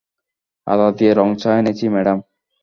[0.67, 2.17] আদা দিয়ে রঙ চা এনেছি, ম্যাডাম?